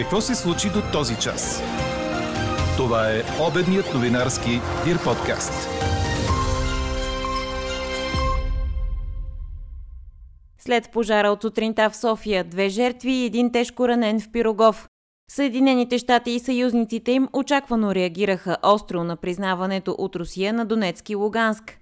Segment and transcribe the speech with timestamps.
[0.00, 1.62] Какво се случи до този час?
[2.76, 4.50] Това е обедният новинарски
[4.84, 5.52] Дир подкаст.
[10.58, 14.88] След пожара от сутринта в София, две жертви и един тежко ранен в Пирогов.
[15.30, 21.16] Съединените щати и съюзниците им очаквано реагираха остро на признаването от Русия на Донецки и
[21.16, 21.78] Луганск.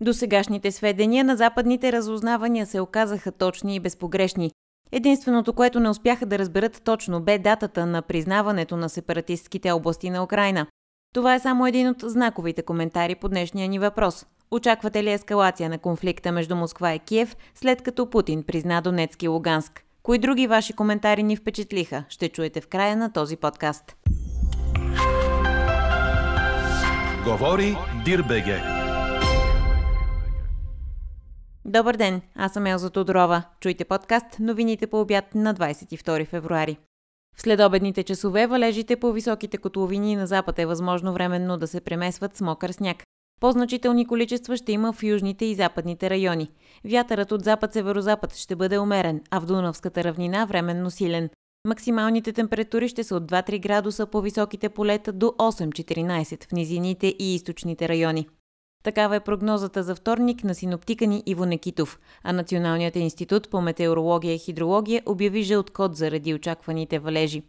[0.00, 4.50] До сегашните сведения на западните разузнавания се оказаха точни и безпогрешни.
[4.92, 10.24] Единственото, което не успяха да разберат точно, бе датата на признаването на сепаратистските области на
[10.24, 10.66] Украина.
[11.14, 14.26] Това е само един от знаковите коментари по днешния ни въпрос.
[14.50, 19.28] Очаквате ли ескалация на конфликта между Москва и Киев, след като Путин призна Донецки и
[19.28, 19.84] Луганск?
[20.02, 22.04] Кои други ваши коментари ни впечатлиха?
[22.08, 23.96] Ще чуете в края на този подкаст.
[27.24, 28.83] Говори Дирбеге.
[31.66, 33.42] Добър ден, аз съм Елза Тодорова.
[33.60, 36.78] Чуйте подкаст новините по обяд на 22 февруари.
[37.36, 42.36] В следобедните часове валежите по високите котловини на запад е възможно временно да се премесват
[42.36, 43.02] с мокър сняг.
[43.40, 46.50] По-значителни количества ще има в южните и западните райони.
[46.84, 51.30] Вятърът от запад-северозапад ще бъде умерен, а в Дунавската равнина временно силен.
[51.68, 57.34] Максималните температури ще са от 2-3 градуса по високите полета до 8-14 в низините и
[57.34, 58.28] източните райони.
[58.84, 64.34] Такава е прогнозата за вторник на синоптика ни Иво Некитов, а Националният институт по метеорология
[64.34, 67.42] и хидрология обяви жълт код заради очакваните валежи.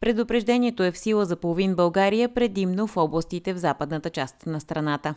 [0.00, 5.14] Предупреждението е в сила за половин България, предимно в областите в западната част на страната.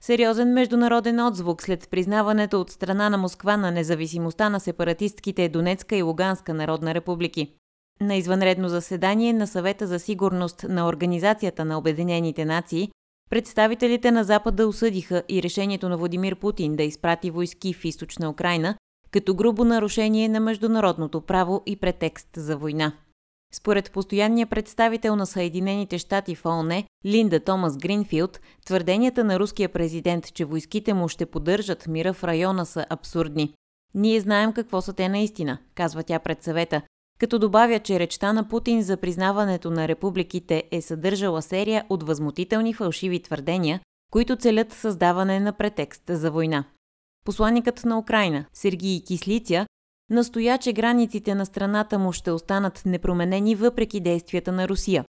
[0.00, 6.02] Сериозен международен отзвук след признаването от страна на Москва на независимостта на сепаратистките Донецка и
[6.02, 7.57] Луганска народна републики.
[8.00, 12.90] На извънредно заседание на съвета за сигурност на Организацията на Обединените нации,
[13.30, 18.74] представителите на Запада осъдиха и решението на Владимир Путин да изпрати войски в източна Украина
[19.10, 22.92] като грубо нарушение на международното право и претекст за война.
[23.54, 30.34] Според постоянния представител на Съединените щати в ООН, Линда Томас Гринфилд, твърденията на руския президент,
[30.34, 33.54] че войските му ще поддържат мира в района са абсурдни.
[33.94, 36.82] Ние знаем какво са те наистина, казва тя пред съвета,
[37.18, 42.74] като добавя, че речта на Путин за признаването на републиките е съдържала серия от възмутителни
[42.74, 43.80] фалшиви твърдения,
[44.12, 46.64] които целят създаване на претекст за война.
[47.24, 49.66] Посланникът на Украина, Сергий Кислиця,
[50.10, 55.04] настоя, че границите на страната му ще останат непроменени въпреки действията на Русия.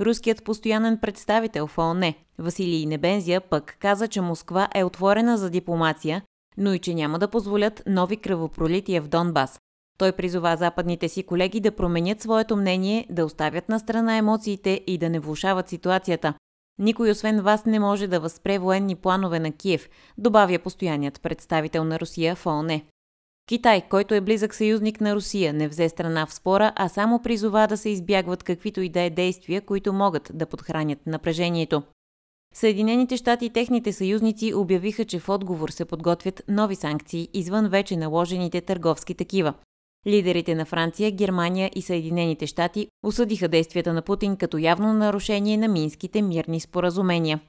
[0.00, 6.22] Руският постоянен представител в ООН, Василий Небензия, пък каза, че Москва е отворена за дипломация,
[6.56, 9.58] но и че няма да позволят нови кръвопролития в Донбас.
[10.00, 14.98] Той призова западните си колеги да променят своето мнение, да оставят на страна емоциите и
[14.98, 16.34] да не влушават ситуацията.
[16.78, 22.00] Никой освен вас не може да възпре военни планове на Киев, добавя постоянният представител на
[22.00, 22.80] Русия в ООН.
[23.48, 27.66] Китай, който е близък съюзник на Русия, не взе страна в спора, а само призова
[27.66, 31.82] да се избягват каквито и да е действия, които могат да подхранят напрежението.
[32.54, 37.96] Съединените щати и техните съюзници обявиха, че в отговор се подготвят нови санкции извън вече
[37.96, 39.54] наложените търговски такива.
[40.06, 45.68] Лидерите на Франция, Германия и Съединените щати осъдиха действията на Путин като явно нарушение на
[45.68, 47.40] минските мирни споразумения.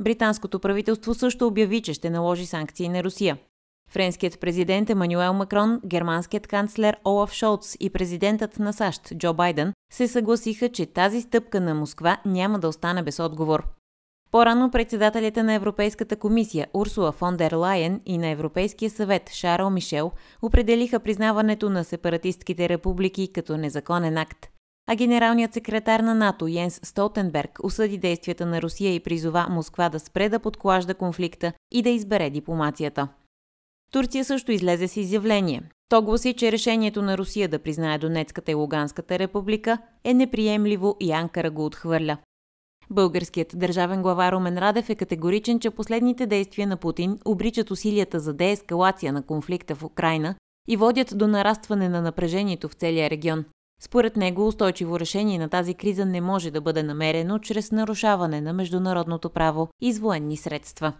[0.00, 3.38] Британското правителство също обяви, че ще наложи санкции на Русия.
[3.90, 10.08] Френският президент Емануел Макрон, германският канцлер Олаф Шолц и президентът на САЩ Джо Байден се
[10.08, 13.79] съгласиха, че тази стъпка на Москва няма да остане без отговор.
[14.30, 20.12] По-рано председателите на Европейската комисия Урсула фон дер Лайен и на Европейския съвет Шарл Мишел
[20.42, 24.48] определиха признаването на сепаратистките републики като незаконен акт.
[24.88, 30.00] А генералният секретар на НАТО Йенс Столтенберг осъди действията на Русия и призова Москва да
[30.00, 33.08] спре да подклажда конфликта и да избере дипломацията.
[33.92, 35.62] Турция също излезе с изявление.
[35.88, 41.12] То гласи, че решението на Русия да признае Донецката и Луганската република е неприемливо и
[41.12, 42.18] Анкара го отхвърля.
[42.92, 48.34] Българският държавен глава Румен Радев е категоричен, че последните действия на Путин обричат усилията за
[48.34, 50.34] деескалация на конфликта в Украина
[50.68, 53.44] и водят до нарастване на напрежението в целия регион.
[53.82, 58.52] Според него устойчиво решение на тази криза не може да бъде намерено чрез нарушаване на
[58.52, 60.92] международното право и с военни средства.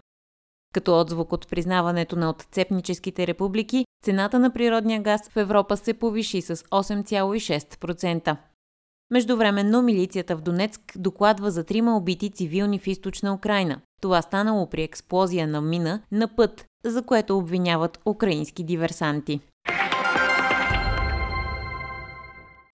[0.73, 6.41] Като отзвук от признаването на отцепническите републики, цената на природния газ в Европа се повиши
[6.41, 8.37] с 8,6%.
[9.11, 13.81] Междувременно милицията в Донецк докладва за трима убити цивилни в източна Украина.
[14.01, 19.39] Това станало при експлозия на мина на път, за което обвиняват украински диверсанти.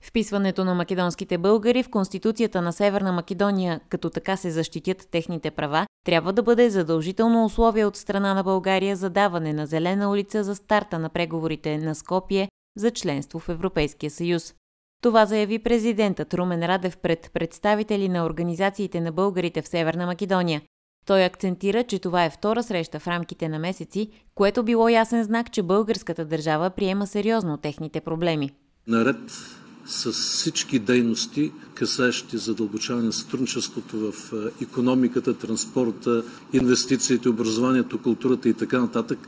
[0.04, 5.88] Вписването на македонските българи в Конституцията на Северна Македония, като така се защитят техните права,
[6.06, 10.56] трябва да бъде задължително условие от страна на България за даване на зелена улица за
[10.56, 14.54] старта на преговорите на Скопие за членство в Европейския съюз.
[15.02, 20.62] Това заяви президентът Румен Радев пред представители на организациите на българите в Северна Македония.
[21.06, 25.52] Той акцентира, че това е втора среща в рамките на месеци, което било ясен знак,
[25.52, 28.52] че българската държава приема сериозно техните проблеми.
[28.88, 29.32] Наред
[29.86, 36.24] с всички дейности, касаещи задълбочаване на сътрудничеството в економиката, транспорта,
[36.54, 39.20] инвестициите, образованието, културата и така нататък,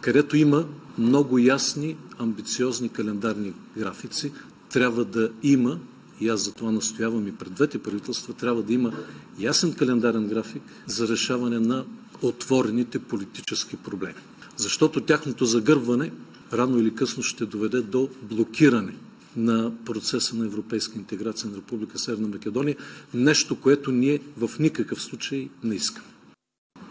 [0.00, 0.64] където има
[0.98, 4.32] много ясни, амбициозни календарни графици,
[4.72, 5.78] трябва да има,
[6.20, 8.92] и аз за това настоявам и пред двете правителства, трябва да има
[9.38, 11.84] ясен календарен график за решаване на
[12.22, 14.20] отворените политически проблеми.
[14.56, 16.12] Защото тяхното загърбване
[16.52, 18.94] рано или късно ще доведе до блокиране
[19.36, 22.76] на процеса на европейска интеграция на Република Северна Македония,
[23.14, 26.06] нещо, което ние в никакъв случай не искаме.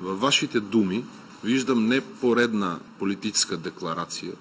[0.02, 1.04] Във вашите думи
[1.44, 4.34] виждам не поредна политическа декларация,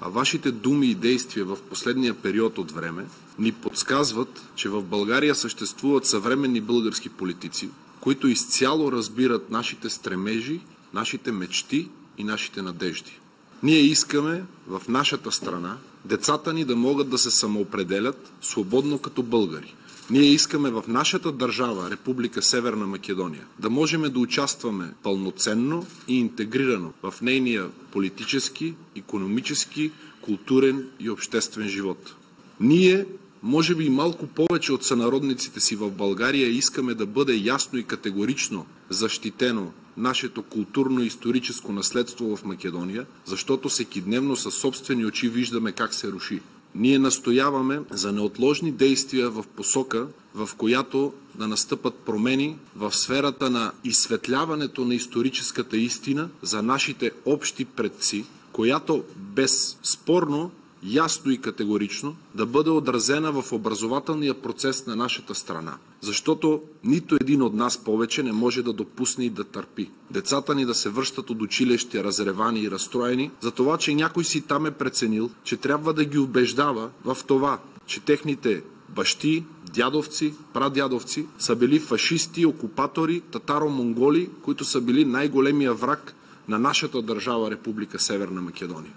[0.00, 3.04] а вашите думи и действия в последния период от време
[3.38, 10.60] ни подсказват, че в България съществуват съвременни български политици, които изцяло разбират нашите стремежи,
[10.94, 13.18] нашите мечти и нашите надежди.
[13.62, 19.74] Ние искаме в нашата страна децата ни да могат да се самоопределят свободно като българи.
[20.10, 26.92] Ние искаме в нашата държава, Република Северна Македония, да можем да участваме пълноценно и интегрирано
[27.02, 29.90] в нейния политически, економически,
[30.20, 32.14] културен и обществен живот.
[32.60, 33.06] Ние,
[33.42, 38.66] може би малко повече от сънародниците си в България, искаме да бъде ясно и категорично
[38.90, 46.40] защитено нашето културно-историческо наследство в Македония, защото всекидневно със собствени очи виждаме как се руши.
[46.74, 53.72] Ние настояваме за неотложни действия в посока, в която да настъпат промени в сферата на
[53.84, 60.50] изсветляването на историческата истина за нашите общи предци, която безспорно
[60.82, 65.76] ясно и категорично да бъде отразена в образователния процес на нашата страна.
[66.02, 69.90] Защото нито един от нас повече не може да допусне и да търпи.
[70.10, 74.40] Децата ни да се връщат от училище разревани и разстроени, за това, че някой си
[74.40, 79.44] там е преценил, че трябва да ги убеждава в това, че техните бащи,
[79.74, 86.14] дядовци, прадядовци са били фашисти, окупатори, татаро-монголи, които са били най-големия враг
[86.48, 88.92] на нашата държава Република Северна Македония.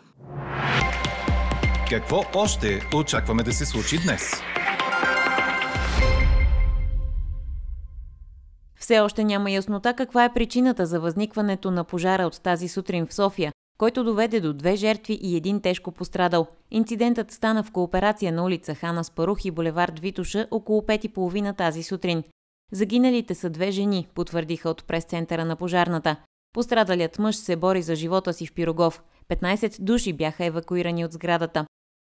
[1.90, 4.32] Какво още очакваме да се случи днес?
[8.86, 13.14] Все още няма яснота каква е причината за възникването на пожара от тази сутрин в
[13.14, 16.48] София, който доведе до две жертви и един тежко пострадал.
[16.72, 22.24] Инцидентът стана в кооперация на улица Хана Спарух и булевард Витуша около 5.30 тази сутрин.
[22.72, 26.16] Загиналите са две жени, потвърдиха от прес-центъра на пожарната.
[26.54, 29.04] Пострадалият мъж се бори за живота си в Пирогов.
[29.30, 31.66] 15 души бяха евакуирани от сградата.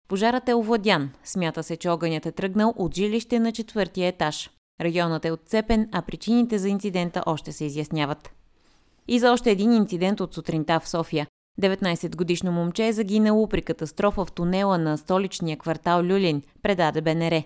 [0.08, 1.12] Пожарът е овладян.
[1.24, 4.50] Смята се, че огънят е тръгнал от жилище на четвъртия етаж.
[4.82, 8.32] Районът е отцепен, а причините за инцидента още се изясняват.
[9.08, 11.28] И за още един инцидент от сутринта в София.
[11.62, 17.44] 19-годишно момче е загинало при катастрофа в тунела на столичния квартал Люлин, предаде БНР.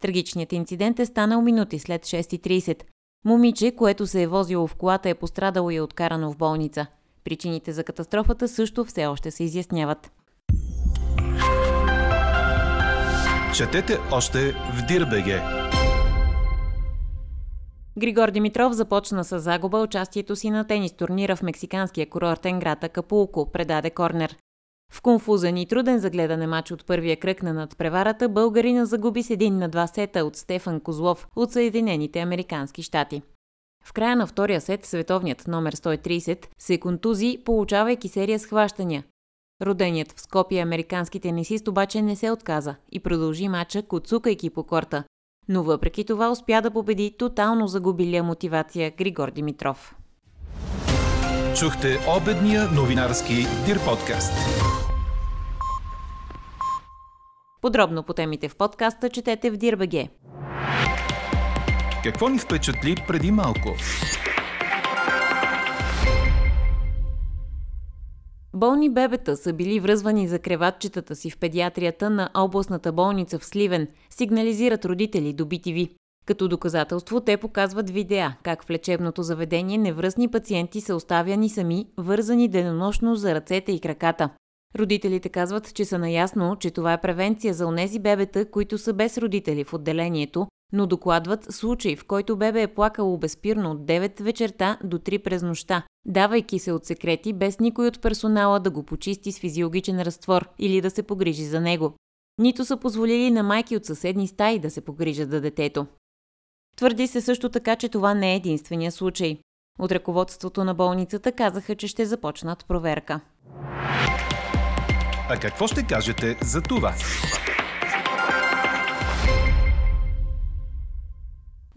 [0.00, 2.82] Трагичният инцидент е станал минути след 6.30.
[3.24, 6.86] Момиче, което се е возило в колата, е пострадало и е откарано в болница.
[7.24, 10.10] Причините за катастрофата също все още се изясняват.
[13.54, 15.67] Четете още в Дирбеге.
[17.98, 23.52] Григор Димитров започна с загуба участието си на тенис турнира в мексиканския курортен град Акапулко,
[23.52, 24.36] предаде Корнер.
[24.92, 29.30] В конфузен и труден за гледане матч от първия кръг на надпреварата, българина загуби с
[29.30, 33.22] един на два сета от Стефан Козлов от Съединените Американски щати.
[33.84, 39.04] В края на втория сет световният номер 130 се контузи, получавайки серия схващания.
[39.62, 45.04] Роденият в Скопия американски тенисист обаче не се отказа и продължи мача, коцукайки по корта.
[45.48, 49.94] Но въпреки това успя да победи тотално загубилия мотивация Григор Димитров.
[51.58, 53.34] Чухте обедния новинарски
[53.66, 54.32] Дир подкаст.
[57.62, 60.08] Подробно по темите в подкаста четете в Дирбеге.
[62.04, 63.74] Какво ни впечатли преди малко?
[68.58, 73.88] Болни бебета са били връзвани за креватчетата си в педиатрията на областната болница в Сливен,
[74.10, 75.90] сигнализират родители до BTV.
[76.26, 82.48] Като доказателство те показват видеа как в лечебното заведение невръстни пациенти са оставяни сами, вързани
[82.48, 84.30] денонощно за ръцете и краката.
[84.78, 89.18] Родителите казват, че са наясно, че това е превенция за онези бебета, които са без
[89.18, 94.78] родители в отделението, но докладват случай, в който бебе е плакало безпирно от 9 вечерта
[94.84, 99.32] до 3 през нощта, давайки се от секрети без никой от персонала да го почисти
[99.32, 101.94] с физиологичен разтвор или да се погрижи за него.
[102.38, 105.86] Нито са позволили на майки от съседни стаи да се погрижат за детето.
[106.76, 109.38] Твърди се също така, че това не е единствения случай.
[109.78, 113.20] От ръководството на болницата казаха, че ще започнат проверка.
[115.30, 116.94] А какво ще кажете за това?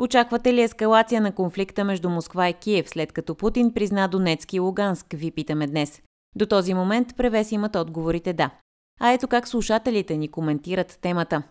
[0.01, 4.59] Очаквате ли ескалация на конфликта между Москва и Киев, след като Путин призна Донецки и
[4.59, 6.01] Луганск, ви питаме днес.
[6.35, 8.49] До този момент превес имат отговорите да.
[8.99, 11.43] А ето как слушателите ни коментират темата.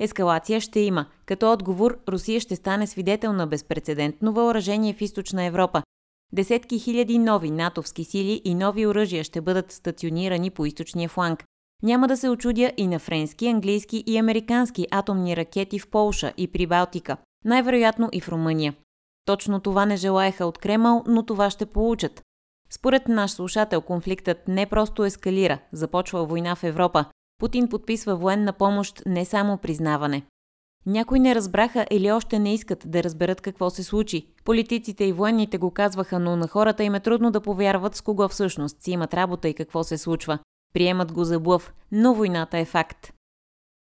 [0.00, 1.06] Ескалация ще има.
[1.26, 5.82] Като отговор, Русия ще стане свидетел на безпредседентно въоръжение в източна Европа.
[6.32, 11.44] Десетки хиляди нови натовски сили и нови оръжия ще бъдат стационирани по източния фланг.
[11.82, 16.48] Няма да се очудя и на френски, английски и американски атомни ракети в Полша и
[16.48, 17.16] при Балтика.
[17.44, 18.74] Най-вероятно и в Румъния.
[19.24, 22.22] Точно това не желаяха от Кремъл, но това ще получат.
[22.70, 27.04] Според наш слушател, конфликтът не просто ескалира, започва война в Европа.
[27.38, 30.22] Путин подписва военна помощ, не само признаване.
[30.86, 34.26] Някои не разбраха или още не искат да разберат какво се случи.
[34.44, 38.28] Политиците и военните го казваха, но на хората им е трудно да повярват с кого
[38.28, 40.38] всъщност си имат работа и какво се случва.
[40.74, 43.12] Приемат го за блъв, но войната е факт.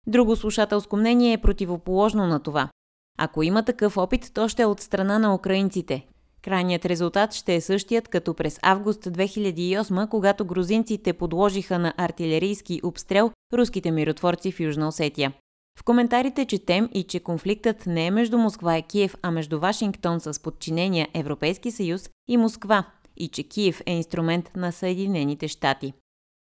[0.08, 2.70] Друго слушателско мнение е противоположно на това.
[3.18, 6.06] Ако има такъв опит, то ще е от страна на украинците.
[6.42, 13.32] Крайният резултат ще е същият като през август 2008, когато грузинците подложиха на артилерийски обстрел
[13.54, 15.34] руските миротворци в Южна Осетия.
[15.80, 20.20] В коментарите четем и че конфликтът не е между Москва и Киев, а между Вашингтон
[20.20, 22.84] с подчинения Европейски съюз и Москва,
[23.18, 25.94] и че Киев е инструмент на Съединените щати.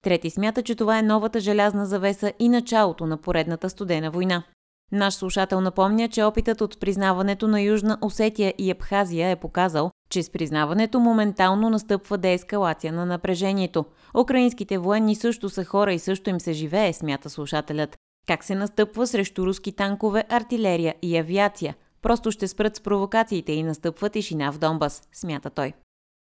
[0.01, 4.43] Трети смята, че това е новата желязна завеса и началото на поредната студена война.
[4.91, 10.23] Наш слушател напомня, че опитът от признаването на Южна Осетия и Абхазия е показал, че
[10.23, 13.85] с признаването моментално настъпва деескалация на напрежението.
[14.17, 17.97] Украинските военни също са хора и също им се живее, смята слушателят.
[18.27, 21.75] Как се настъпва срещу руски танкове, артилерия и авиация?
[22.01, 25.73] Просто ще спрат с провокациите и настъпва тишина в Донбас, смята той.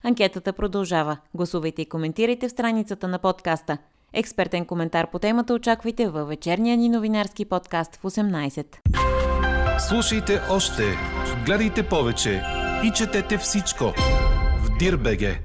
[0.04, 1.16] Анкетата продължава.
[1.34, 3.78] Гласувайте и коментирайте в страницата на подкаста.
[4.12, 8.66] Експертен коментар по темата очаквайте във вечерния ни новинарски подкаст в 18.
[9.88, 10.82] Слушайте още,
[11.46, 12.42] гледайте повече
[12.84, 13.84] и четете всичко
[14.62, 15.40] в Дирбеге.